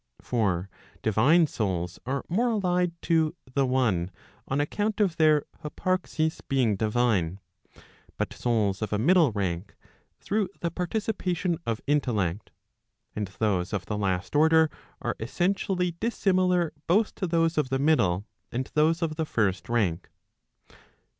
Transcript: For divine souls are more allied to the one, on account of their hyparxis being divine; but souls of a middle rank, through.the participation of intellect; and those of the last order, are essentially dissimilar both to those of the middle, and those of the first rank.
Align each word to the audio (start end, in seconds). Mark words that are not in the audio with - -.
For 0.19 0.67
divine 1.03 1.45
souls 1.45 1.99
are 2.07 2.25
more 2.27 2.49
allied 2.49 2.99
to 3.03 3.35
the 3.53 3.67
one, 3.67 4.09
on 4.47 4.59
account 4.59 4.99
of 4.99 5.15
their 5.17 5.43
hyparxis 5.63 6.41
being 6.49 6.75
divine; 6.75 7.39
but 8.17 8.33
souls 8.33 8.81
of 8.81 8.91
a 8.91 8.97
middle 8.97 9.31
rank, 9.31 9.75
through.the 10.19 10.71
participation 10.71 11.59
of 11.67 11.81
intellect; 11.85 12.49
and 13.15 13.27
those 13.37 13.73
of 13.73 13.85
the 13.85 13.95
last 13.95 14.35
order, 14.35 14.71
are 15.03 15.15
essentially 15.19 15.91
dissimilar 15.99 16.73
both 16.87 17.13
to 17.13 17.27
those 17.27 17.55
of 17.59 17.69
the 17.69 17.77
middle, 17.77 18.25
and 18.51 18.71
those 18.73 19.03
of 19.03 19.17
the 19.17 19.25
first 19.27 19.69
rank. 19.69 20.09